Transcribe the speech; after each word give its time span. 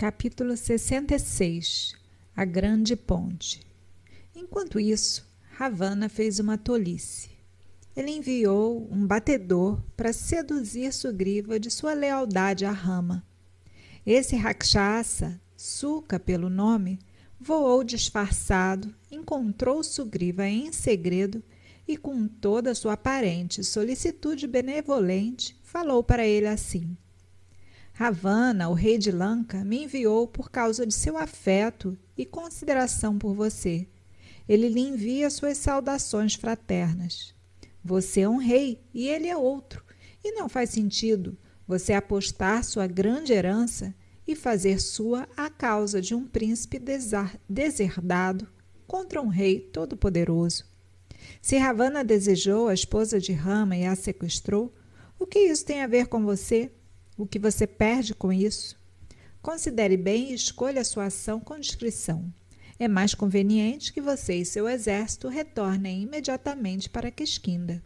Capítulo 0.00 0.56
66 0.56 1.94
A 2.34 2.46
Grande 2.46 2.96
Ponte 2.96 3.60
Enquanto 4.34 4.80
isso, 4.80 5.28
Ravana 5.52 6.08
fez 6.08 6.38
uma 6.38 6.56
tolice. 6.56 7.28
Ele 7.94 8.10
enviou 8.10 8.88
um 8.90 9.06
batedor 9.06 9.78
para 9.98 10.14
seduzir 10.14 10.90
Sugriva 10.94 11.60
de 11.60 11.70
sua 11.70 11.92
lealdade 11.92 12.64
a 12.64 12.70
Rama. 12.70 13.22
Esse 14.06 14.36
Rakshasa, 14.36 15.38
Suka 15.54 16.18
pelo 16.18 16.48
nome, 16.48 16.98
voou 17.38 17.84
disfarçado, 17.84 18.94
encontrou 19.10 19.84
Sugriva 19.84 20.46
em 20.46 20.72
segredo 20.72 21.42
e, 21.86 21.98
com 21.98 22.26
toda 22.26 22.74
sua 22.74 22.94
aparente 22.94 23.62
solicitude 23.62 24.46
benevolente, 24.46 25.60
falou 25.62 26.02
para 26.02 26.26
ele 26.26 26.46
assim: 26.46 26.96
Ravana, 28.00 28.70
o 28.70 28.72
rei 28.72 28.96
de 28.96 29.12
Lanka, 29.12 29.62
me 29.62 29.84
enviou 29.84 30.26
por 30.26 30.50
causa 30.50 30.86
de 30.86 30.94
seu 30.94 31.18
afeto 31.18 31.98
e 32.16 32.24
consideração 32.24 33.18
por 33.18 33.34
você. 33.34 33.86
Ele 34.48 34.70
lhe 34.70 34.80
envia 34.80 35.28
suas 35.28 35.58
saudações 35.58 36.34
fraternas. 36.34 37.34
Você 37.84 38.22
é 38.22 38.28
um 38.28 38.38
rei 38.38 38.82
e 38.94 39.06
ele 39.06 39.28
é 39.28 39.36
outro, 39.36 39.84
e 40.24 40.32
não 40.32 40.48
faz 40.48 40.70
sentido 40.70 41.36
você 41.68 41.92
apostar 41.92 42.64
sua 42.64 42.86
grande 42.86 43.34
herança 43.34 43.94
e 44.26 44.34
fazer 44.34 44.80
sua 44.80 45.28
a 45.36 45.50
causa 45.50 46.00
de 46.00 46.14
um 46.14 46.26
príncipe 46.26 46.80
deserdado 47.46 48.48
contra 48.86 49.20
um 49.20 49.28
rei 49.28 49.60
todo-poderoso. 49.60 50.64
Se 51.42 51.58
Ravana 51.58 52.02
desejou 52.02 52.68
a 52.68 52.72
esposa 52.72 53.20
de 53.20 53.34
Rama 53.34 53.76
e 53.76 53.84
a 53.84 53.94
sequestrou, 53.94 54.74
o 55.18 55.26
que 55.26 55.40
isso 55.40 55.66
tem 55.66 55.82
a 55.82 55.86
ver 55.86 56.06
com 56.06 56.24
você? 56.24 56.72
O 57.22 57.26
que 57.26 57.38
você 57.38 57.66
perde 57.66 58.14
com 58.14 58.32
isso. 58.32 58.78
Considere 59.42 59.96
bem 59.96 60.30
e 60.30 60.34
escolha 60.34 60.82
sua 60.84 61.06
ação 61.06 61.38
com 61.38 61.58
discrição. 61.58 62.32
É 62.78 62.88
mais 62.88 63.14
conveniente 63.14 63.92
que 63.92 64.00
você 64.00 64.36
e 64.36 64.44
seu 64.44 64.68
exército 64.68 65.28
retornem 65.28 66.02
imediatamente 66.02 66.88
para 66.88 67.10
Quisquinda. 67.10 67.82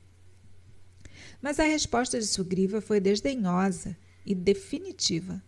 Mas 1.42 1.58
a 1.58 1.64
resposta 1.64 2.18
de 2.18 2.26
Sugriva 2.26 2.80
foi 2.80 3.00
desdenhosa 3.00 3.96
e 4.24 4.34
definitiva. 4.34 5.42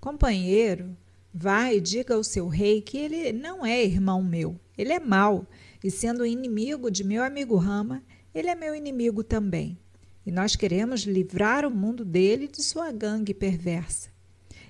Companheiro, 0.00 0.96
vá 1.32 1.72
e 1.72 1.80
diga 1.80 2.14
ao 2.14 2.22
seu 2.22 2.46
rei 2.46 2.82
que 2.82 2.98
ele 2.98 3.32
não 3.32 3.64
é 3.64 3.82
irmão 3.82 4.22
meu. 4.22 4.60
Ele 4.76 4.92
é 4.92 5.00
mau, 5.00 5.46
e 5.82 5.90
sendo 5.90 6.26
inimigo 6.26 6.90
de 6.90 7.02
meu 7.04 7.22
amigo 7.22 7.56
Rama, 7.56 8.02
ele 8.34 8.48
é 8.48 8.54
meu 8.54 8.74
inimigo 8.74 9.24
também 9.24 9.78
e 10.26 10.32
nós 10.32 10.56
queremos 10.56 11.02
livrar 11.02 11.66
o 11.66 11.70
mundo 11.70 12.04
dele 12.04 12.48
de 12.48 12.62
sua 12.62 12.90
gangue 12.90 13.34
perversa. 13.34 14.10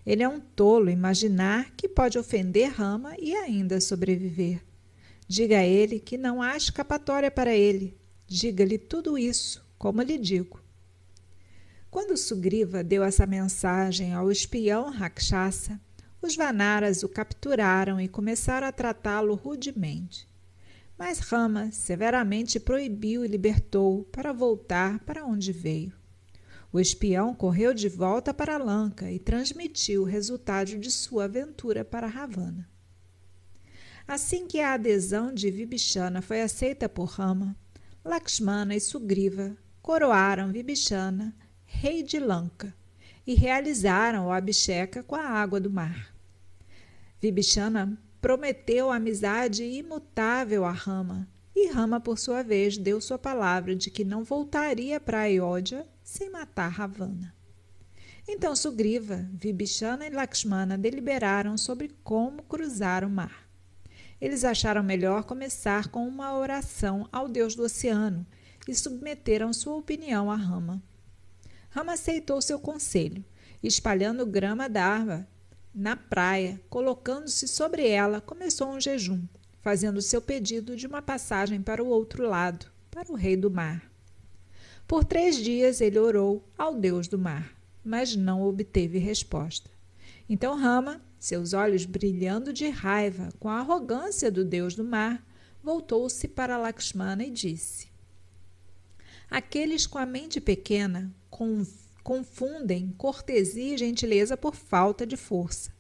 Ele 0.05 0.23
é 0.23 0.29
um 0.29 0.41
tolo 0.41 0.91
imaginar 0.91 1.73
que 1.77 1.89
pode 1.89 2.19
ofender 2.19 2.71
Rama 2.71 3.15
e 3.19 3.35
ainda 3.35 3.81
sobreviver. 3.81 4.63
Diga 5.27 5.59
a 5.59 5.65
ele 5.65 5.99
que 5.99 6.19
não 6.19 6.43
há 6.43 6.57
escapatória 6.57 7.31
para 7.31 7.55
ele. 7.55 7.97
Diga-lhe 8.27 8.77
tudo 8.77 9.17
isso, 9.17 9.65
como 9.79 10.03
lhe 10.03 10.19
digo. 10.19 10.61
Quando 11.91 12.17
Sugriva 12.17 12.83
deu 12.83 13.03
essa 13.03 13.25
mensagem 13.25 14.13
ao 14.13 14.31
espião 14.31 14.91
Rakshasa, 14.91 15.81
os 16.21 16.35
Vanaras 16.37 17.03
o 17.03 17.09
capturaram 17.09 18.01
e 18.01 18.09
começaram 18.09 18.67
a 18.67 18.73
tratá-lo 18.73 19.35
rudemente. 19.35 20.29
Mas 20.99 21.19
Rama 21.19 21.71
severamente 21.73 22.61
proibiu 22.61 23.25
e 23.25 23.29
libertou 23.29 24.05
para 24.05 24.33
voltar 24.33 25.01
para 25.01 25.25
onde 25.25 25.53
veio. 25.53 25.93
O 26.73 26.81
espião 26.81 27.35
correu 27.35 27.73
de 27.73 27.89
volta 27.89 28.35
para 28.35 28.59
Lanka 28.59 29.11
e 29.11 29.19
transmitiu 29.19 30.03
o 30.03 30.07
resultado 30.07 30.79
de 30.79 30.91
sua 30.91 31.25
aventura 31.25 31.85
para 31.85 32.07
Ravana. 32.07 32.69
Assim 34.07 34.47
que 34.47 34.61
a 34.61 34.75
adesão 34.75 35.33
de 35.33 35.51
Vibhishana 35.51 36.21
foi 36.21 36.43
aceita 36.43 36.89
por 36.89 37.07
Rama, 37.07 37.57
Lakshmana 38.05 38.75
e 38.75 38.81
Sugriva 38.81 39.57
coroaram 39.81 40.53
Vibhishana 40.53 41.35
rei 41.65 42.03
de 42.03 42.19
Lanka 42.19 42.75
e 43.27 43.35
realizaram 43.35 44.27
o 44.27 44.33
Abhisheka 44.33 45.03
com 45.03 45.15
a 45.15 45.27
água 45.27 45.61
do 45.61 45.71
mar. 45.71 46.15
Vibhishana 47.21 47.99
prometeu 48.25 48.91
amizade 48.91 49.63
imutável 49.65 50.65
a 50.65 50.71
Rama, 50.71 51.29
e 51.55 51.69
Rama, 51.69 52.01
por 52.01 52.19
sua 52.19 52.43
vez, 52.43 52.79
deu 52.79 52.99
sua 52.99 53.19
palavra 53.19 53.77
de 53.77 53.91
que 53.91 54.03
não 54.03 54.25
voltaria 54.25 54.99
para 54.99 55.21
Ayodhya 55.21 55.87
sem 56.03 56.31
matar 56.31 56.69
Ravana. 56.69 57.35
Então 58.27 58.57
Sugriva, 58.57 59.29
Vibhishana 59.35 60.07
e 60.07 60.11
Lakshmana 60.11 60.79
deliberaram 60.79 61.59
sobre 61.59 61.91
como 62.03 62.43
cruzar 62.45 63.05
o 63.05 63.11
mar. 63.11 63.47
Eles 64.19 64.43
acharam 64.43 64.83
melhor 64.83 65.25
começar 65.25 65.89
com 65.89 66.09
uma 66.09 66.35
oração 66.35 67.07
ao 67.13 67.29
deus 67.29 67.55
do 67.55 67.65
oceano 67.65 68.27
e 68.67 68.75
submeteram 68.75 69.53
sua 69.53 69.77
opinião 69.77 70.31
a 70.31 70.37
Rama. 70.37 70.83
Rama 71.69 71.93
aceitou 71.93 72.41
seu 72.41 72.59
conselho, 72.59 73.23
espalhando 73.63 74.25
grama 74.25 74.67
d'árvore 74.67 75.27
na 75.75 75.97
praia, 75.97 76.61
colocando-se 76.71 77.49
sobre 77.49 77.89
ela, 77.89 78.21
começou 78.21 78.69
um 78.69 78.81
jejum, 78.81 79.23
fazendo 79.61 80.01
seu 80.01 80.23
pedido 80.23 80.77
de 80.77 80.87
uma 80.87 81.03
passagem 81.03 81.61
para 81.61 81.83
o 81.83 81.89
outro 81.89 82.29
lado, 82.29 82.67
para 82.91 83.11
o 83.11 83.17
rei 83.17 83.37
do 83.37 83.51
mar. 83.51 83.91
Por 84.87 85.05
três 85.05 85.37
dias 85.37 85.81
ele 85.81 85.99
orou 85.99 86.45
ao 86.57 86.77
deus 86.77 87.09
do 87.09 87.19
mar, 87.19 87.57
mas 87.85 88.15
não 88.15 88.43
obteve 88.43 88.99
resposta. 88.99 89.69
Então 90.29 90.57
Rama, 90.57 91.01
seus 91.19 91.53
olhos 91.53 91.85
brilhando 91.85 92.53
de 92.53 92.69
raiva 92.69 93.31
com 93.41 93.49
a 93.49 93.59
arrogância 93.59 94.31
do 94.31 94.45
deus 94.45 94.75
do 94.75 94.85
mar, 94.85 95.27
voltou-se 95.63 96.29
para 96.29 96.59
Lakshmana 96.59 97.25
e 97.25 97.31
disse: 97.31 97.89
Aqueles 99.31 99.87
com 99.87 99.99
a 99.99 100.07
mente 100.07 100.41
pequena, 100.41 101.13
com 101.31 101.65
confundem 102.05 102.95
cortesia 102.97 103.75
e 103.75 103.79
gentileza 103.79 104.37
por 104.37 104.55
falta 104.55 105.05
de 105.05 105.17
força. 105.17 105.73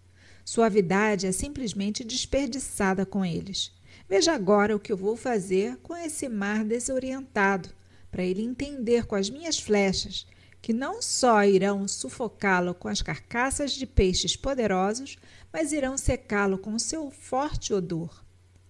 Suavidade 0.44 1.26
é 1.26 1.32
simplesmente 1.32 2.02
desperdiçada 2.02 3.06
com 3.06 3.24
eles. 3.24 3.72
Veja 4.08 4.32
agora 4.32 4.74
o 4.74 4.80
que 4.80 4.90
eu 4.90 4.96
vou 4.96 5.16
fazer 5.16 5.76
com 5.82 5.94
esse 5.96 6.28
mar 6.28 6.64
desorientado, 6.64 7.68
para 8.10 8.24
ele 8.24 8.42
entender 8.42 9.06
com 9.06 9.14
as 9.14 9.30
minhas 9.30 9.58
flechas 9.58 10.26
que 10.64 10.72
não 10.72 11.02
só 11.02 11.44
irão 11.44 11.86
sufocá-lo 11.86 12.74
com 12.74 12.88
as 12.88 13.02
carcaças 13.02 13.72
de 13.72 13.84
peixes 13.84 14.34
poderosos, 14.34 15.18
mas 15.52 15.72
irão 15.74 15.98
secá-lo 15.98 16.56
com 16.56 16.78
seu 16.78 17.10
forte 17.10 17.74
odor. 17.74 18.24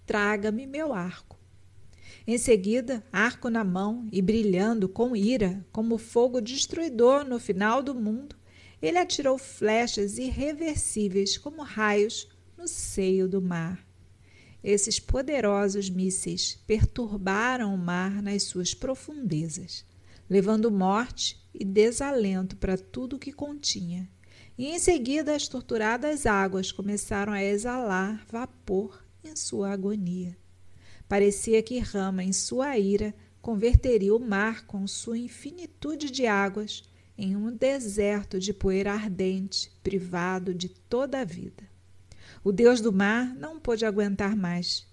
Traga-me 0.04 0.66
meu 0.66 0.92
arco. 0.92 1.33
Em 2.26 2.38
seguida, 2.38 3.04
arco 3.12 3.50
na 3.50 3.62
mão 3.62 4.08
e 4.10 4.22
brilhando 4.22 4.88
com 4.88 5.14
ira, 5.14 5.64
como 5.70 5.98
fogo 5.98 6.40
destruidor 6.40 7.22
no 7.22 7.38
final 7.38 7.82
do 7.82 7.94
mundo, 7.94 8.34
ele 8.80 8.96
atirou 8.96 9.36
flechas 9.36 10.16
irreversíveis 10.16 11.36
como 11.36 11.62
raios 11.62 12.26
no 12.56 12.66
seio 12.66 13.28
do 13.28 13.42
mar. 13.42 13.86
Esses 14.62 14.98
poderosos 14.98 15.90
mísseis 15.90 16.58
perturbaram 16.66 17.74
o 17.74 17.78
mar 17.78 18.22
nas 18.22 18.44
suas 18.44 18.72
profundezas, 18.72 19.84
levando 20.28 20.70
morte 20.70 21.38
e 21.52 21.62
desalento 21.62 22.56
para 22.56 22.78
tudo 22.78 23.16
o 23.16 23.18
que 23.18 23.32
continha. 23.32 24.10
E 24.56 24.68
em 24.68 24.78
seguida 24.78 25.36
as 25.36 25.46
torturadas 25.46 26.24
águas 26.24 26.72
começaram 26.72 27.34
a 27.34 27.44
exalar 27.44 28.24
vapor 28.30 29.04
em 29.22 29.36
sua 29.36 29.70
agonia. 29.70 30.34
Parecia 31.14 31.62
que 31.62 31.78
Rama, 31.78 32.24
em 32.24 32.32
sua 32.32 32.76
ira, 32.76 33.14
converteria 33.40 34.12
o 34.12 34.18
mar 34.18 34.66
com 34.66 34.84
sua 34.84 35.16
infinitude 35.16 36.10
de 36.10 36.26
águas 36.26 36.82
em 37.16 37.36
um 37.36 37.54
deserto 37.54 38.40
de 38.40 38.52
poeira 38.52 38.92
ardente, 38.92 39.70
privado 39.80 40.52
de 40.52 40.68
toda 40.68 41.20
a 41.20 41.24
vida. 41.24 41.62
O 42.42 42.50
deus 42.50 42.80
do 42.80 42.92
mar 42.92 43.32
não 43.32 43.60
pôde 43.60 43.86
aguentar 43.86 44.34
mais. 44.34 44.88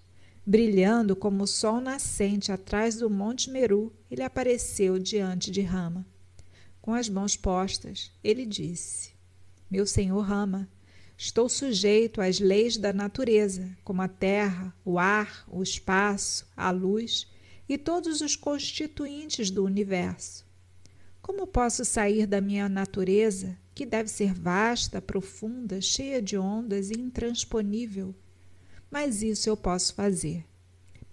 Brilhando 0.46 1.16
como 1.16 1.42
o 1.42 1.46
sol 1.48 1.80
nascente 1.80 2.52
atrás 2.52 2.94
do 2.94 3.10
Monte 3.10 3.50
Meru, 3.50 3.92
ele 4.08 4.22
apareceu 4.22 5.00
diante 5.00 5.50
de 5.50 5.62
Rama. 5.62 6.06
Com 6.80 6.94
as 6.94 7.08
mãos 7.08 7.34
postas, 7.34 8.12
ele 8.22 8.46
disse: 8.46 9.10
Meu 9.68 9.84
senhor 9.84 10.20
Rama, 10.20 10.68
Estou 11.16 11.48
sujeito 11.48 12.20
às 12.20 12.40
leis 12.40 12.76
da 12.76 12.92
natureza, 12.92 13.76
como 13.84 14.02
a 14.02 14.08
terra, 14.08 14.74
o 14.84 14.98
ar, 14.98 15.44
o 15.48 15.62
espaço, 15.62 16.46
a 16.56 16.70
luz 16.70 17.26
e 17.68 17.78
todos 17.78 18.20
os 18.20 18.34
constituintes 18.34 19.50
do 19.50 19.64
universo. 19.64 20.44
Como 21.20 21.46
posso 21.46 21.84
sair 21.84 22.26
da 22.26 22.40
minha 22.40 22.68
natureza, 22.68 23.56
que 23.74 23.86
deve 23.86 24.08
ser 24.08 24.34
vasta, 24.34 25.00
profunda, 25.00 25.80
cheia 25.80 26.20
de 26.20 26.36
ondas 26.36 26.90
e 26.90 27.00
intransponível? 27.00 28.14
Mas 28.90 29.22
isso 29.22 29.48
eu 29.48 29.56
posso 29.56 29.94
fazer. 29.94 30.44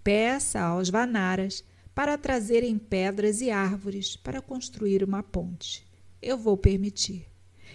Peça 0.02 0.60
aos 0.60 0.90
Vanaras 0.90 1.64
para 1.94 2.18
trazerem 2.18 2.76
pedras 2.76 3.40
e 3.40 3.50
árvores 3.50 4.16
para 4.16 4.42
construir 4.42 5.04
uma 5.04 5.22
ponte. 5.22 5.86
Eu 6.20 6.36
vou 6.36 6.56
permitir. 6.56 7.29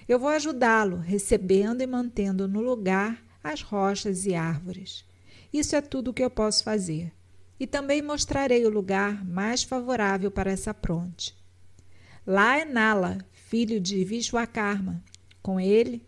Eu 0.07 0.19
vou 0.19 0.29
ajudá-lo, 0.29 0.97
recebendo 0.97 1.81
e 1.81 1.87
mantendo 1.87 2.47
no 2.47 2.61
lugar 2.61 3.23
as 3.43 3.61
rochas 3.61 4.25
e 4.25 4.35
árvores. 4.35 5.05
Isso 5.51 5.75
é 5.75 5.81
tudo 5.81 6.11
o 6.11 6.13
que 6.13 6.23
eu 6.23 6.29
posso 6.29 6.63
fazer. 6.63 7.11
E 7.59 7.65
também 7.65 8.01
mostrarei 8.01 8.65
o 8.65 8.69
lugar 8.69 9.25
mais 9.25 9.63
favorável 9.63 10.29
para 10.29 10.51
essa 10.51 10.73
ponte. 10.73 11.35
Lá 12.25 12.57
é 12.57 12.65
Nala, 12.65 13.19
filho 13.31 13.79
de 13.79 14.03
Vishwakarma. 14.03 15.03
Com 15.41 15.59
ele, 15.59 16.05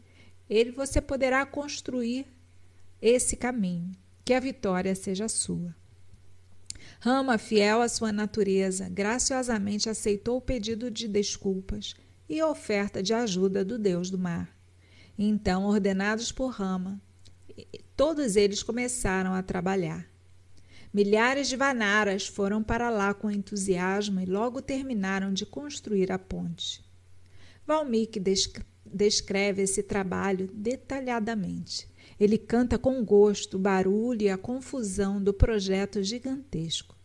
ele 0.49 0.71
você 0.71 0.99
poderá 0.99 1.45
construir 1.45 2.25
esse 3.01 3.37
caminho. 3.37 3.91
Que 4.25 4.33
a 4.33 4.39
vitória 4.39 4.93
seja 4.93 5.29
sua. 5.29 5.73
Rama, 6.99 7.37
fiel 7.37 7.81
à 7.81 7.87
sua 7.87 8.11
natureza, 8.11 8.89
graciosamente 8.89 9.89
aceitou 9.89 10.37
o 10.37 10.41
pedido 10.41 10.89
de 10.89 11.07
desculpas 11.07 11.95
e 12.29 12.41
oferta 12.41 13.01
de 13.01 13.13
ajuda 13.13 13.63
do 13.63 13.79
deus 13.79 14.09
do 14.09 14.17
mar. 14.17 14.55
Então, 15.17 15.65
ordenados 15.65 16.31
por 16.31 16.49
Rama, 16.49 17.01
todos 17.95 18.35
eles 18.35 18.61
começaram 18.61 19.33
a 19.33 19.41
trabalhar. 19.41 20.07
Milhares 20.93 21.47
de 21.47 21.55
vanaras 21.55 22.27
foram 22.27 22.63
para 22.63 22.89
lá 22.89 23.13
com 23.13 23.29
entusiasmo 23.29 24.19
e 24.19 24.25
logo 24.25 24.61
terminaram 24.61 25.31
de 25.31 25.45
construir 25.45 26.11
a 26.11 26.17
ponte. 26.17 26.83
Valmiki 27.65 28.21
descreve 28.85 29.61
esse 29.61 29.83
trabalho 29.83 30.49
detalhadamente. 30.53 31.87
Ele 32.19 32.37
canta 32.37 32.79
com 32.79 33.03
gosto 33.03 33.57
o 33.57 33.59
barulho 33.59 34.23
e 34.23 34.29
a 34.29 34.37
confusão 34.37 35.21
do 35.21 35.33
projeto 35.33 36.01
gigantesco. 36.01 36.96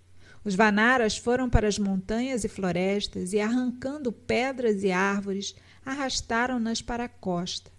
Os 0.45 0.57
Vanaras 0.57 1.17
foram 1.17 1.49
para 1.49 1.69
as 1.69 1.79
montanhas 1.79 2.43
e 2.43 2.49
florestas 2.49 3.33
e, 3.33 3.41
arrancando 3.41 4.11
pedras 4.11 4.83
e 4.83 4.91
árvores, 4.91 5.55
arrastaram-nas 5.85 6.83
para 6.83 7.05
a 7.05 7.09
costa. 7.09 7.71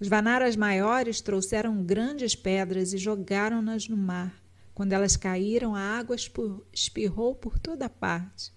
Os 0.00 0.08
Vanaras 0.08 0.56
maiores 0.56 1.20
trouxeram 1.20 1.84
grandes 1.84 2.34
pedras 2.34 2.92
e 2.92 2.98
jogaram-nas 2.98 3.86
no 3.86 3.96
mar. 3.96 4.34
Quando 4.74 4.92
elas 4.92 5.16
caíram, 5.16 5.74
a 5.74 5.80
água 5.80 6.16
espirrou 6.72 7.34
por 7.34 7.58
toda 7.58 7.88
parte. 7.88 8.52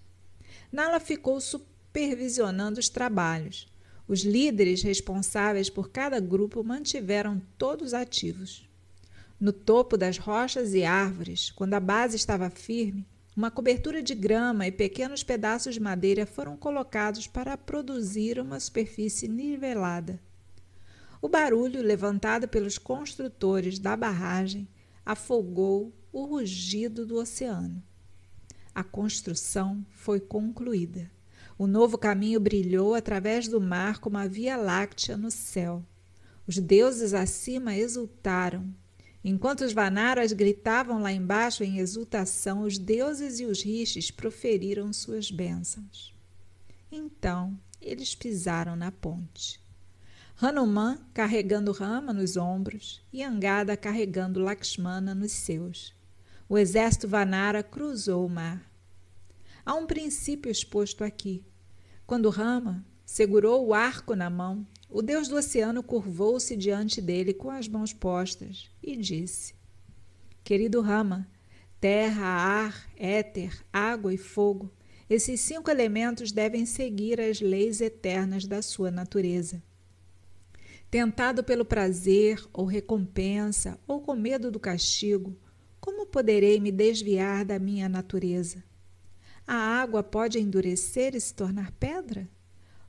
Nala 0.72 0.98
ficou 0.98 1.40
supervisionando 1.40 2.80
os 2.80 2.88
trabalhos. 2.88 3.72
Os 4.08 4.22
líderes 4.22 4.82
responsáveis 4.82 5.70
por 5.70 5.90
cada 5.90 6.18
grupo 6.18 6.64
mantiveram 6.64 7.40
todos 7.56 7.94
ativos. 7.94 8.68
No 9.38 9.52
topo 9.52 9.96
das 9.96 10.18
rochas 10.18 10.74
e 10.74 10.84
árvores, 10.84 11.50
quando 11.50 11.74
a 11.74 11.80
base 11.80 12.16
estava 12.16 12.50
firme, 12.50 13.06
uma 13.36 13.50
cobertura 13.50 14.00
de 14.00 14.14
grama 14.14 14.66
e 14.66 14.72
pequenos 14.72 15.24
pedaços 15.24 15.74
de 15.74 15.80
madeira 15.80 16.24
foram 16.24 16.56
colocados 16.56 17.26
para 17.26 17.56
produzir 17.56 18.38
uma 18.38 18.60
superfície 18.60 19.26
nivelada. 19.26 20.20
O 21.20 21.28
barulho 21.28 21.82
levantado 21.82 22.46
pelos 22.46 22.78
construtores 22.78 23.78
da 23.78 23.96
barragem 23.96 24.68
afogou 25.04 25.92
o 26.12 26.24
rugido 26.24 27.04
do 27.04 27.16
oceano. 27.16 27.82
A 28.72 28.84
construção 28.84 29.84
foi 29.90 30.20
concluída. 30.20 31.10
O 31.58 31.66
novo 31.66 31.98
caminho 31.98 32.38
brilhou 32.38 32.94
através 32.94 33.48
do 33.48 33.60
mar 33.60 33.98
como 33.98 34.16
a 34.16 34.26
Via 34.26 34.56
Láctea 34.56 35.16
no 35.16 35.30
céu. 35.30 35.84
Os 36.46 36.58
deuses 36.58 37.14
acima 37.14 37.76
exultaram 37.76 38.72
Enquanto 39.24 39.62
os 39.62 39.72
Vanaras 39.72 40.34
gritavam 40.34 41.00
lá 41.00 41.10
embaixo 41.10 41.64
em 41.64 41.78
exultação, 41.78 42.60
os 42.60 42.76
deuses 42.76 43.40
e 43.40 43.46
os 43.46 43.62
rishis 43.62 44.10
proferiram 44.10 44.92
suas 44.92 45.30
bênçãos. 45.30 46.14
Então 46.92 47.58
eles 47.80 48.14
pisaram 48.14 48.76
na 48.76 48.92
ponte. 48.92 49.58
Hanuman 50.40 50.98
carregando 51.14 51.72
Rama 51.72 52.12
nos 52.12 52.36
ombros 52.36 53.00
e 53.10 53.22
Angada 53.22 53.76
carregando 53.78 54.40
Lakshmana 54.40 55.14
nos 55.14 55.32
seus. 55.32 55.94
O 56.46 56.58
exército 56.58 57.08
Vanara 57.08 57.62
cruzou 57.62 58.26
o 58.26 58.30
mar. 58.30 58.70
Há 59.64 59.74
um 59.74 59.86
princípio 59.86 60.50
exposto 60.50 61.02
aqui. 61.02 61.42
Quando 62.06 62.28
Rama 62.28 62.84
segurou 63.06 63.66
o 63.66 63.72
arco 63.72 64.14
na 64.14 64.28
mão, 64.28 64.66
o 64.94 65.02
deus 65.02 65.26
do 65.26 65.34
oceano 65.34 65.82
curvou-se 65.82 66.56
diante 66.56 67.02
dele 67.02 67.34
com 67.34 67.50
as 67.50 67.66
mãos 67.66 67.92
postas 67.92 68.70
e 68.80 68.96
disse: 68.96 69.52
Querido 70.44 70.80
Rama, 70.80 71.28
terra, 71.80 72.24
ar, 72.24 72.88
éter, 72.96 73.60
água 73.72 74.14
e 74.14 74.16
fogo, 74.16 74.70
esses 75.10 75.40
cinco 75.40 75.68
elementos 75.68 76.30
devem 76.30 76.64
seguir 76.64 77.20
as 77.20 77.40
leis 77.40 77.80
eternas 77.80 78.46
da 78.46 78.62
sua 78.62 78.88
natureza. 78.88 79.60
Tentado 80.88 81.42
pelo 81.42 81.64
prazer 81.64 82.40
ou 82.52 82.64
recompensa, 82.64 83.76
ou 83.88 84.00
com 84.00 84.14
medo 84.14 84.48
do 84.48 84.60
castigo, 84.60 85.36
como 85.80 86.06
poderei 86.06 86.60
me 86.60 86.70
desviar 86.70 87.44
da 87.44 87.58
minha 87.58 87.88
natureza? 87.88 88.62
A 89.44 89.56
água 89.56 90.04
pode 90.04 90.38
endurecer 90.38 91.16
e 91.16 91.20
se 91.20 91.34
tornar 91.34 91.72
pedra? 91.72 92.28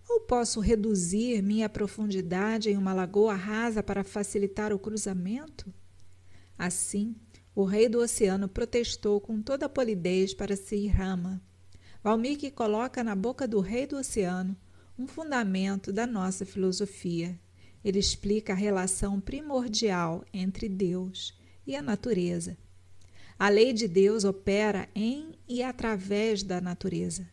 Ou 0.07 0.21
posso 0.21 0.59
reduzir 0.59 1.41
minha 1.41 1.67
profundidade 1.67 2.69
em 2.69 2.77
uma 2.77 2.93
lagoa 2.93 3.33
rasa 3.33 3.81
para 3.81 4.03
facilitar 4.03 4.71
o 4.71 4.79
cruzamento? 4.79 5.73
Assim, 6.57 7.15
o 7.55 7.63
rei 7.63 7.89
do 7.89 7.99
oceano 7.99 8.47
protestou 8.47 9.19
com 9.19 9.41
toda 9.41 9.65
a 9.65 9.69
polidez 9.69 10.33
para 10.33 10.55
Sirrama. 10.55 11.41
Valmiki 12.03 12.51
coloca 12.51 13.03
na 13.03 13.15
boca 13.15 13.47
do 13.47 13.59
rei 13.59 13.87
do 13.87 13.97
oceano 13.97 14.55
um 14.97 15.07
fundamento 15.07 15.91
da 15.91 16.05
nossa 16.05 16.45
filosofia. 16.45 17.39
Ele 17.83 17.99
explica 17.99 18.53
a 18.53 18.55
relação 18.55 19.19
primordial 19.19 20.23
entre 20.33 20.69
Deus 20.69 21.37
e 21.65 21.75
a 21.75 21.81
natureza. 21.81 22.57
A 23.37 23.49
lei 23.49 23.73
de 23.73 23.87
Deus 23.87 24.23
opera 24.23 24.87
em 24.95 25.33
e 25.47 25.61
através 25.61 26.41
da 26.41 26.61
natureza. 26.61 27.27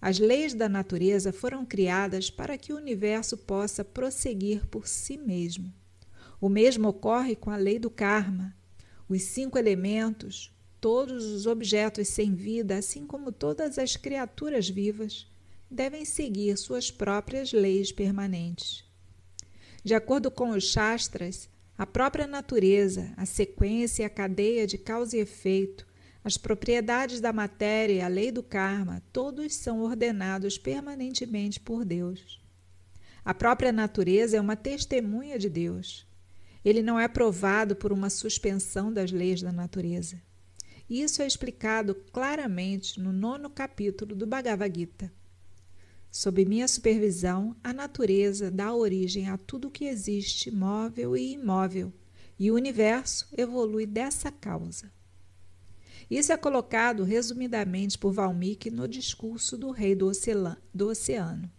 As 0.00 0.18
leis 0.18 0.54
da 0.54 0.68
natureza 0.68 1.32
foram 1.32 1.66
criadas 1.66 2.30
para 2.30 2.56
que 2.56 2.72
o 2.72 2.76
universo 2.76 3.36
possa 3.36 3.84
prosseguir 3.84 4.64
por 4.66 4.86
si 4.86 5.16
mesmo. 5.16 5.72
O 6.40 6.48
mesmo 6.48 6.88
ocorre 6.88 7.34
com 7.34 7.50
a 7.50 7.56
lei 7.56 7.80
do 7.80 7.90
karma. 7.90 8.56
Os 9.08 9.22
cinco 9.22 9.58
elementos, 9.58 10.54
todos 10.80 11.24
os 11.24 11.46
objetos 11.46 12.06
sem 12.08 12.32
vida, 12.32 12.76
assim 12.76 13.06
como 13.06 13.32
todas 13.32 13.76
as 13.76 13.96
criaturas 13.96 14.68
vivas, 14.68 15.26
devem 15.68 16.04
seguir 16.04 16.56
suas 16.56 16.92
próprias 16.92 17.52
leis 17.52 17.90
permanentes. 17.90 18.84
De 19.82 19.94
acordo 19.94 20.30
com 20.30 20.50
os 20.50 20.64
Shastras, 20.64 21.48
a 21.76 21.84
própria 21.84 22.26
natureza, 22.26 23.12
a 23.16 23.26
sequência 23.26 24.02
e 24.02 24.06
a 24.06 24.10
cadeia 24.10 24.66
de 24.66 24.78
causa 24.78 25.16
e 25.16 25.20
efeito 25.20 25.87
as 26.24 26.36
propriedades 26.36 27.20
da 27.20 27.32
matéria 27.32 27.94
e 27.94 28.00
a 28.00 28.08
lei 28.08 28.30
do 28.30 28.42
karma, 28.42 29.02
todos 29.12 29.54
são 29.54 29.80
ordenados 29.80 30.58
permanentemente 30.58 31.60
por 31.60 31.84
Deus. 31.84 32.40
A 33.24 33.32
própria 33.32 33.72
natureza 33.72 34.36
é 34.36 34.40
uma 34.40 34.56
testemunha 34.56 35.38
de 35.38 35.48
Deus. 35.48 36.06
Ele 36.64 36.82
não 36.82 36.98
é 36.98 37.06
provado 37.06 37.76
por 37.76 37.92
uma 37.92 38.10
suspensão 38.10 38.92
das 38.92 39.12
leis 39.12 39.42
da 39.42 39.52
natureza. 39.52 40.20
Isso 40.88 41.22
é 41.22 41.26
explicado 41.26 41.94
claramente 42.12 42.98
no 42.98 43.12
nono 43.12 43.50
capítulo 43.50 44.14
do 44.14 44.26
Bhagavad 44.26 44.78
Gita. 44.78 45.12
Sob 46.10 46.42
minha 46.44 46.66
supervisão, 46.66 47.54
a 47.62 47.72
natureza 47.72 48.50
dá 48.50 48.74
origem 48.74 49.28
a 49.28 49.36
tudo 49.36 49.70
que 49.70 49.84
existe, 49.84 50.50
móvel 50.50 51.16
e 51.16 51.34
imóvel, 51.34 51.92
e 52.38 52.50
o 52.50 52.54
universo 52.54 53.28
evolui 53.36 53.84
dessa 53.84 54.32
causa. 54.32 54.90
Isso 56.10 56.32
é 56.32 56.36
colocado 56.36 57.04
resumidamente 57.04 57.98
por 57.98 58.12
Valmiki 58.12 58.70
no 58.70 58.86
discurso 58.88 59.56
do 59.56 59.70
rei 59.70 59.94
do, 59.94 60.08
oceano. 60.86 61.50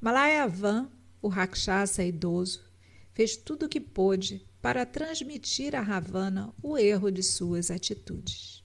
Malayavan, 0.00 0.90
o 1.20 1.28
Rakshasa 1.28 2.04
idoso, 2.04 2.64
fez 3.12 3.36
tudo 3.36 3.66
o 3.66 3.68
que 3.68 3.80
pôde 3.80 4.46
para 4.62 4.86
transmitir 4.86 5.74
a 5.74 5.80
Ravana 5.80 6.52
o 6.62 6.76
erro 6.76 7.10
de 7.10 7.22
suas 7.22 7.70
atitudes. 7.70 8.64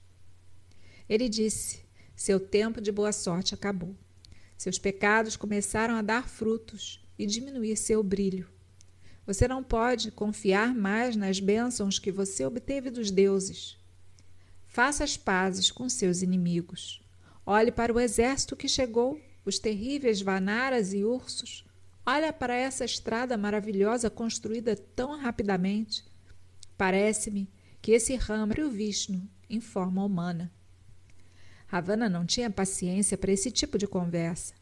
Ele 1.07 1.29
disse: 1.29 1.83
Seu 2.15 2.39
tempo 2.39 2.81
de 2.81 2.91
boa 2.91 3.11
sorte 3.11 3.53
acabou. 3.53 3.95
Seus 4.57 4.79
pecados 4.79 5.35
começaram 5.35 5.95
a 5.95 6.01
dar 6.01 6.27
frutos 6.27 7.03
e 7.17 7.25
diminuir 7.25 7.75
seu 7.75 8.01
brilho. 8.01 8.49
Você 9.25 9.47
não 9.47 9.63
pode 9.63 10.11
confiar 10.11 10.73
mais 10.73 11.15
nas 11.15 11.39
bênçãos 11.39 11.97
que 11.97 12.11
você 12.11 12.45
obteve 12.45 12.89
dos 12.89 13.09
deuses. 13.09 13.77
Faça 14.73 15.03
as 15.03 15.15
pazes 15.15 15.69
com 15.69 15.87
seus 15.87 16.23
inimigos. 16.23 16.99
Olhe 17.45 17.71
para 17.71 17.93
o 17.93 17.99
exército 17.99 18.55
que 18.55 18.67
chegou, 18.67 19.21
os 19.45 19.59
terríveis 19.59 20.19
vanaras 20.19 20.93
e 20.95 21.03
ursos. 21.03 21.63
Olha 22.03 22.33
para 22.33 22.55
essa 22.55 22.83
estrada 22.83 23.37
maravilhosa 23.37 24.09
construída 24.09 24.75
tão 24.75 25.15
rapidamente. 25.15 26.03
Parece-me 26.75 27.47
que 27.83 27.91
esse 27.91 28.15
ramo 28.15 28.51
é 28.57 28.63
o 28.63 28.71
Vishnu 28.71 29.29
em 29.47 29.61
forma 29.61 30.03
humana. 30.03 30.51
Ravana 31.67 32.09
não 32.09 32.25
tinha 32.25 32.49
paciência 32.49 33.15
para 33.15 33.31
esse 33.31 33.51
tipo 33.51 33.77
de 33.77 33.85
conversa. 33.85 34.55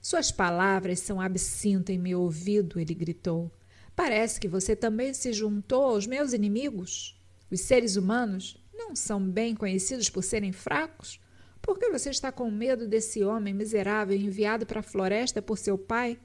Suas 0.00 0.30
palavras 0.30 1.00
são 1.00 1.20
absinto 1.20 1.90
em 1.90 1.98
meu 1.98 2.20
ouvido, 2.20 2.78
ele 2.78 2.94
gritou. 2.94 3.50
Parece 3.96 4.38
que 4.38 4.46
você 4.46 4.76
também 4.76 5.12
se 5.12 5.32
juntou 5.32 5.82
aos 5.82 6.06
meus 6.06 6.32
inimigos. 6.32 7.20
Os 7.50 7.62
seres 7.62 7.96
humanos 7.96 8.64
não 8.86 8.94
são 8.94 9.20
bem 9.20 9.54
conhecidos 9.54 10.08
por 10.08 10.22
serem 10.22 10.52
fracos? 10.52 11.20
Por 11.60 11.76
que 11.78 11.90
você 11.90 12.10
está 12.10 12.30
com 12.30 12.48
medo 12.48 12.86
desse 12.86 13.24
homem 13.24 13.52
miserável 13.52 14.16
enviado 14.16 14.64
para 14.64 14.78
a 14.78 14.84
floresta 14.84 15.42
por 15.42 15.58
seu 15.58 15.76
pai? 15.76 16.16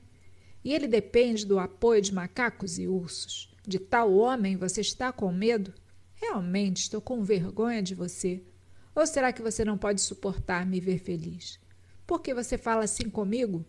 E 0.63 0.71
ele 0.71 0.87
depende 0.87 1.43
do 1.43 1.57
apoio 1.57 2.01
de 2.01 2.13
macacos 2.13 2.77
e 2.77 2.87
ursos. 2.87 3.51
De 3.65 3.79
tal 3.79 4.13
homem 4.13 4.55
você 4.55 4.81
está 4.81 5.11
com 5.11 5.31
medo? 5.31 5.73
Realmente 6.13 6.83
estou 6.83 7.01
com 7.01 7.23
vergonha 7.23 7.81
de 7.81 7.95
você. 7.95 8.43
Ou 8.93 9.07
será 9.07 9.33
que 9.33 9.41
você 9.41 9.65
não 9.65 9.77
pode 9.77 10.01
suportar 10.01 10.63
me 10.63 10.79
ver 10.79 10.99
feliz? 10.99 11.59
Por 12.05 12.21
que 12.21 12.35
você 12.35 12.55
fala 12.55 12.83
assim 12.83 13.09
comigo? 13.09 13.65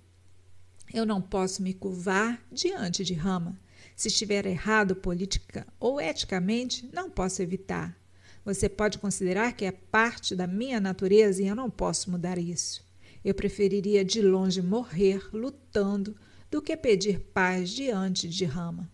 Eu 0.92 1.06
não 1.06 1.22
posso 1.22 1.62
me 1.62 1.72
curvar 1.72 2.44
diante 2.52 3.02
de 3.02 3.14
Rama. 3.14 3.58
Se 3.96 4.08
estiver 4.08 4.44
errado 4.44 4.94
política 4.94 5.66
ou 5.80 5.99
eticamente, 5.99 6.87
não 6.92 7.08
posso 7.08 7.40
evitar. 7.40 8.01
Você 8.44 8.68
pode 8.68 8.99
considerar 8.99 9.52
que 9.52 9.64
é 9.64 9.72
parte 9.72 10.34
da 10.34 10.46
minha 10.46 10.80
natureza 10.80 11.42
e 11.42 11.46
eu 11.46 11.54
não 11.54 11.70
posso 11.70 12.11
mudar 12.11 12.38
isso. 12.38 12.84
Eu 13.25 13.34
preferiria 13.34 14.04
de 14.04 14.20
longe 14.20 14.61
morrer 14.61 15.28
lutando 15.32 16.16
do 16.50 16.61
que 16.61 16.76
pedir 16.76 17.20
paz 17.20 17.70
diante 17.70 18.28
de 18.28 18.44
Rama. 18.44 18.90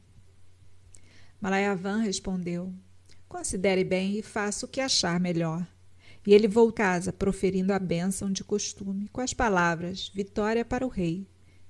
Malayavan 1.40 1.98
respondeu: 1.98 2.72
Considere 3.28 3.84
bem 3.84 4.18
e 4.18 4.22
faça 4.22 4.66
o 4.66 4.68
que 4.68 4.80
achar 4.80 5.18
melhor. 5.18 5.66
E 6.26 6.34
ele 6.34 6.46
voltou 6.46 6.84
a 6.84 6.88
casa, 6.88 7.12
proferindo 7.12 7.72
a 7.72 7.78
bênção 7.78 8.30
de 8.30 8.44
costume, 8.44 9.08
com 9.08 9.20
as 9.20 9.32
palavras: 9.32 10.10
Vitória 10.14 10.64
para 10.64 10.84
o 10.84 10.90
rei, 10.90 11.26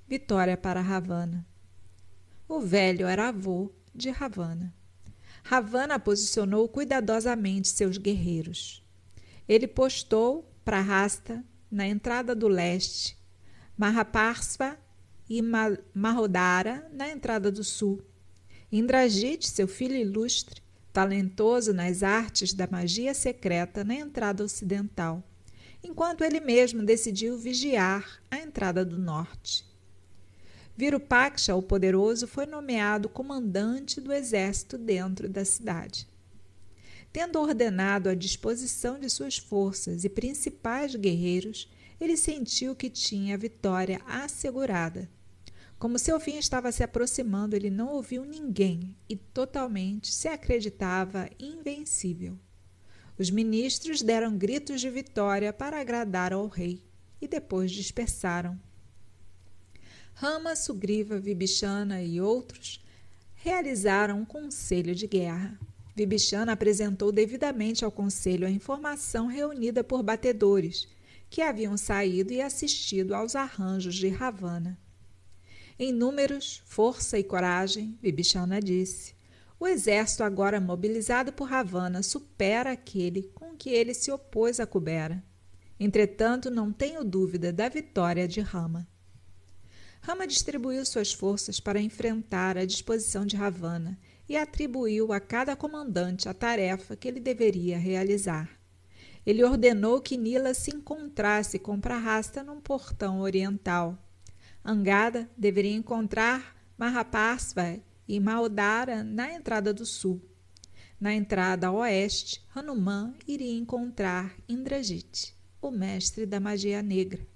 vitória 0.06 0.56
para 0.56 0.80
Ravana. 0.80 1.46
O 2.48 2.60
velho 2.60 3.06
era 3.06 3.28
avô 3.28 3.70
de 3.94 4.10
Ravana. 4.10 4.74
Ravana 5.48 5.98
posicionou 5.98 6.68
cuidadosamente 6.68 7.68
seus 7.68 7.96
guerreiros. 7.96 8.84
Ele 9.48 9.66
postou 9.66 10.46
Prahasta 10.62 11.42
na 11.70 11.88
entrada 11.88 12.34
do 12.34 12.46
leste, 12.46 13.16
Mahaparsva 13.74 14.78
e 15.26 15.40
Mahodara 15.94 16.86
na 16.92 17.08
entrada 17.08 17.50
do 17.50 17.64
sul. 17.64 18.02
Indrajit, 18.70 19.48
seu 19.48 19.66
filho 19.66 19.96
ilustre, 19.96 20.60
talentoso 20.92 21.72
nas 21.72 22.02
artes 22.02 22.52
da 22.52 22.68
magia 22.70 23.14
secreta, 23.14 23.82
na 23.82 23.94
entrada 23.94 24.44
ocidental, 24.44 25.24
enquanto 25.82 26.24
ele 26.24 26.40
mesmo 26.40 26.84
decidiu 26.84 27.38
vigiar 27.38 28.20
a 28.30 28.36
entrada 28.36 28.84
do 28.84 28.98
norte. 28.98 29.67
Virupaksha, 30.78 31.56
o 31.56 31.60
poderoso, 31.60 32.28
foi 32.28 32.46
nomeado 32.46 33.08
comandante 33.08 34.00
do 34.00 34.12
exército 34.12 34.78
dentro 34.78 35.28
da 35.28 35.44
cidade. 35.44 36.06
Tendo 37.12 37.40
ordenado 37.40 38.08
a 38.08 38.14
disposição 38.14 38.96
de 38.96 39.10
suas 39.10 39.36
forças 39.36 40.04
e 40.04 40.08
principais 40.08 40.94
guerreiros, 40.94 41.68
ele 42.00 42.16
sentiu 42.16 42.76
que 42.76 42.88
tinha 42.88 43.34
a 43.34 43.36
vitória 43.36 44.00
assegurada. 44.06 45.10
Como 45.80 45.98
seu 45.98 46.20
fim 46.20 46.38
estava 46.38 46.70
se 46.70 46.84
aproximando, 46.84 47.56
ele 47.56 47.70
não 47.70 47.88
ouviu 47.88 48.24
ninguém 48.24 48.94
e 49.08 49.16
totalmente 49.16 50.14
se 50.14 50.28
acreditava 50.28 51.28
invencível. 51.40 52.38
Os 53.18 53.30
ministros 53.30 54.00
deram 54.00 54.38
gritos 54.38 54.80
de 54.80 54.88
vitória 54.88 55.52
para 55.52 55.80
agradar 55.80 56.32
ao 56.32 56.46
rei 56.46 56.84
e 57.20 57.26
depois 57.26 57.72
dispersaram 57.72 58.56
Rama, 60.20 60.56
Sugriva, 60.56 61.16
Vibhishana 61.20 62.02
e 62.02 62.20
outros 62.20 62.84
realizaram 63.36 64.18
um 64.18 64.24
conselho 64.24 64.92
de 64.92 65.06
guerra. 65.06 65.56
Vibhishana 65.94 66.50
apresentou 66.50 67.12
devidamente 67.12 67.84
ao 67.84 67.92
conselho 67.92 68.44
a 68.44 68.50
informação 68.50 69.28
reunida 69.28 69.84
por 69.84 70.02
batedores 70.02 70.88
que 71.30 71.40
haviam 71.40 71.76
saído 71.76 72.32
e 72.32 72.42
assistido 72.42 73.14
aos 73.14 73.36
arranjos 73.36 73.94
de 73.94 74.08
Ravana. 74.08 74.76
Em 75.78 75.92
números, 75.92 76.64
força 76.66 77.16
e 77.16 77.22
coragem, 77.22 77.96
Vibhishana 78.02 78.60
disse, 78.60 79.14
o 79.60 79.68
exército 79.68 80.24
agora 80.24 80.60
mobilizado 80.60 81.32
por 81.32 81.48
Ravana 81.48 82.02
supera 82.02 82.72
aquele 82.72 83.30
com 83.36 83.54
que 83.54 83.70
ele 83.70 83.94
se 83.94 84.10
opôs 84.10 84.58
a 84.58 84.66
Kubera. 84.66 85.22
Entretanto, 85.78 86.50
não 86.50 86.72
tenho 86.72 87.04
dúvida 87.04 87.52
da 87.52 87.68
vitória 87.68 88.26
de 88.26 88.40
Rama. 88.40 88.84
Rama 90.00 90.26
distribuiu 90.26 90.84
suas 90.86 91.12
forças 91.12 91.60
para 91.60 91.80
enfrentar 91.80 92.56
a 92.56 92.64
disposição 92.64 93.26
de 93.26 93.36
Ravana 93.36 93.98
e 94.28 94.36
atribuiu 94.36 95.12
a 95.12 95.20
cada 95.20 95.56
comandante 95.56 96.28
a 96.28 96.34
tarefa 96.34 96.96
que 96.96 97.08
ele 97.08 97.20
deveria 97.20 97.78
realizar. 97.78 98.58
Ele 99.26 99.44
ordenou 99.44 100.00
que 100.00 100.16
Nila 100.16 100.54
se 100.54 100.74
encontrasse 100.74 101.58
com 101.58 101.80
Prahasta 101.80 102.42
num 102.42 102.60
portão 102.60 103.20
oriental. 103.20 103.98
Angada 104.64 105.28
deveria 105.36 105.74
encontrar 105.74 106.56
Mahaparsva 106.76 107.78
e 108.06 108.18
Maudara 108.20 109.02
na 109.04 109.32
entrada 109.32 109.72
do 109.74 109.84
sul. 109.84 110.20
Na 111.00 111.14
entrada 111.14 111.70
oeste, 111.70 112.42
Hanuman 112.54 113.14
iria 113.26 113.56
encontrar 113.56 114.34
Indrajit, 114.48 115.36
o 115.60 115.70
mestre 115.70 116.26
da 116.26 116.40
magia 116.40 116.82
negra. 116.82 117.26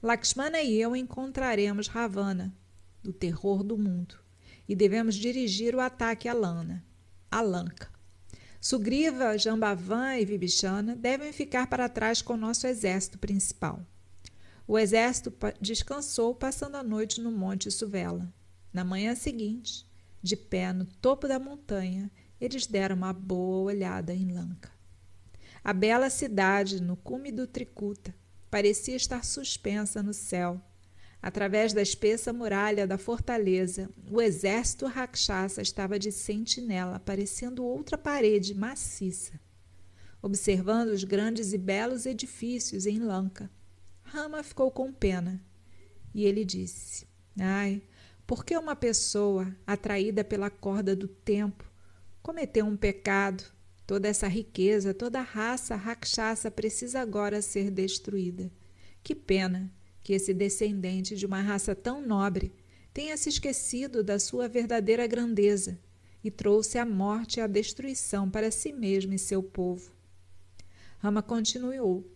Lakshmana 0.00 0.62
e 0.62 0.80
eu 0.80 0.94
encontraremos 0.94 1.88
Ravana, 1.88 2.54
do 3.02 3.12
terror 3.12 3.64
do 3.64 3.76
mundo, 3.76 4.14
e 4.68 4.76
devemos 4.76 5.16
dirigir 5.16 5.74
o 5.74 5.80
ataque 5.80 6.28
a 6.28 6.32
Lana, 6.32 6.86
a 7.28 7.40
Lanka. 7.40 7.90
Sugriva, 8.60 9.36
Jambavan 9.36 10.16
e 10.16 10.24
Vibhishana 10.24 10.94
devem 10.94 11.32
ficar 11.32 11.66
para 11.66 11.88
trás 11.88 12.22
com 12.22 12.36
nosso 12.36 12.68
exército 12.68 13.18
principal. 13.18 13.84
O 14.68 14.78
exército 14.78 15.34
descansou 15.60 16.32
passando 16.32 16.76
a 16.76 16.82
noite 16.84 17.20
no 17.20 17.32
Monte 17.32 17.68
Suvela. 17.68 18.32
Na 18.72 18.84
manhã 18.84 19.16
seguinte, 19.16 19.84
de 20.22 20.36
pé 20.36 20.72
no 20.72 20.84
topo 20.84 21.26
da 21.26 21.40
montanha, 21.40 22.08
eles 22.40 22.68
deram 22.68 22.94
uma 22.94 23.12
boa 23.12 23.72
olhada 23.72 24.14
em 24.14 24.32
Lanka. 24.32 24.70
A 25.64 25.72
bela 25.72 26.08
cidade 26.08 26.80
no 26.80 26.96
cume 26.96 27.32
do 27.32 27.48
Tricuta 27.48 28.14
parecia 28.50 28.96
estar 28.96 29.24
suspensa 29.24 30.02
no 30.02 30.12
céu. 30.12 30.60
Através 31.20 31.72
da 31.72 31.82
espessa 31.82 32.32
muralha 32.32 32.86
da 32.86 32.96
fortaleza, 32.96 33.90
o 34.10 34.22
exército 34.22 34.86
Rakshasa 34.86 35.60
estava 35.60 35.98
de 35.98 36.12
sentinela, 36.12 37.00
parecendo 37.00 37.64
outra 37.64 37.98
parede 37.98 38.54
maciça. 38.54 39.40
Observando 40.22 40.90
os 40.90 41.04
grandes 41.04 41.52
e 41.52 41.58
belos 41.58 42.06
edifícios 42.06 42.86
em 42.86 42.98
Lanka, 42.98 43.50
Rama 44.02 44.42
ficou 44.42 44.70
com 44.70 44.92
pena. 44.92 45.44
E 46.14 46.24
ele 46.24 46.44
disse: 46.44 47.06
Ai, 47.38 47.82
por 48.26 48.44
que 48.44 48.56
uma 48.56 48.76
pessoa, 48.76 49.54
atraída 49.66 50.22
pela 50.22 50.50
corda 50.50 50.94
do 50.94 51.08
tempo, 51.08 51.64
cometeu 52.22 52.64
um 52.64 52.76
pecado 52.76 53.44
Toda 53.88 54.06
essa 54.06 54.28
riqueza, 54.28 54.92
toda 54.92 55.20
a 55.20 55.22
raça 55.22 55.74
rakshasa 55.74 56.50
precisa 56.50 57.00
agora 57.00 57.40
ser 57.40 57.70
destruída. 57.70 58.52
Que 59.02 59.14
pena 59.14 59.72
que 60.02 60.12
esse 60.12 60.34
descendente 60.34 61.16
de 61.16 61.24
uma 61.24 61.40
raça 61.40 61.74
tão 61.74 62.06
nobre 62.06 62.52
tenha 62.92 63.16
se 63.16 63.30
esquecido 63.30 64.04
da 64.04 64.18
sua 64.18 64.46
verdadeira 64.46 65.06
grandeza 65.06 65.80
e 66.22 66.30
trouxe 66.30 66.76
a 66.76 66.84
morte 66.84 67.38
e 67.38 67.40
a 67.40 67.46
destruição 67.46 68.28
para 68.28 68.50
si 68.50 68.74
mesmo 68.74 69.14
e 69.14 69.18
seu 69.18 69.42
povo. 69.42 69.90
Rama 70.98 71.22
continuou. 71.22 72.06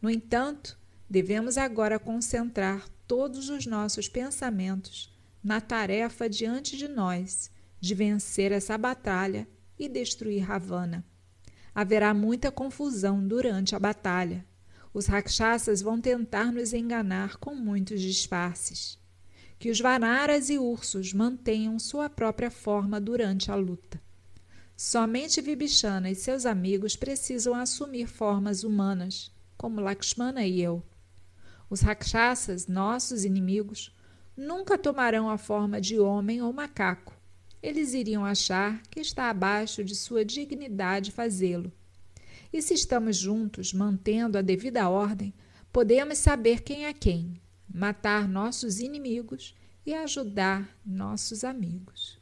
No 0.00 0.08
entanto, 0.08 0.78
devemos 1.10 1.58
agora 1.58 1.98
concentrar 1.98 2.88
todos 3.04 3.48
os 3.48 3.66
nossos 3.66 4.08
pensamentos 4.08 5.12
na 5.42 5.60
tarefa 5.60 6.28
diante 6.28 6.76
de 6.76 6.86
nós 6.86 7.50
de 7.80 7.96
vencer 7.96 8.52
essa 8.52 8.78
batalha 8.78 9.48
e 9.76 9.88
destruir 9.88 10.44
Ravana 10.44 11.04
haverá 11.76 12.14
muita 12.14 12.50
confusão 12.50 13.28
durante 13.28 13.76
a 13.76 13.78
batalha. 13.78 14.42
Os 14.94 15.04
rakshasas 15.04 15.82
vão 15.82 16.00
tentar 16.00 16.50
nos 16.50 16.72
enganar 16.72 17.36
com 17.36 17.54
muitos 17.54 18.00
disfarces. 18.00 18.98
Que 19.58 19.70
os 19.70 19.78
vanaras 19.78 20.48
e 20.48 20.56
ursos 20.56 21.12
mantenham 21.12 21.78
sua 21.78 22.08
própria 22.08 22.50
forma 22.50 22.98
durante 22.98 23.50
a 23.50 23.54
luta. 23.54 24.00
Somente 24.74 25.42
Vibhishana 25.42 26.10
e 26.10 26.14
seus 26.14 26.46
amigos 26.46 26.96
precisam 26.96 27.54
assumir 27.54 28.06
formas 28.06 28.64
humanas, 28.64 29.30
como 29.54 29.82
Lakshmana 29.82 30.46
e 30.46 30.62
eu. 30.62 30.82
Os 31.68 31.82
rakshasas, 31.82 32.66
nossos 32.66 33.22
inimigos, 33.22 33.94
nunca 34.34 34.78
tomarão 34.78 35.28
a 35.28 35.36
forma 35.36 35.78
de 35.78 35.98
homem 36.00 36.40
ou 36.40 36.54
macaco 36.54 37.15
eles 37.66 37.94
iriam 37.94 38.24
achar 38.24 38.80
que 38.88 39.00
está 39.00 39.28
abaixo 39.28 39.82
de 39.82 39.96
sua 39.96 40.24
dignidade 40.24 41.10
fazê-lo. 41.10 41.72
E 42.52 42.62
se 42.62 42.74
estamos 42.74 43.16
juntos, 43.16 43.72
mantendo 43.72 44.38
a 44.38 44.40
devida 44.40 44.88
ordem, 44.88 45.34
podemos 45.72 46.16
saber 46.18 46.62
quem 46.62 46.86
é 46.86 46.92
quem. 46.92 47.40
matar 47.68 48.28
nossos 48.28 48.78
inimigos 48.78 49.52
e 49.84 49.92
ajudar 49.92 50.78
nossos 50.86 51.42
amigos. 51.42 52.15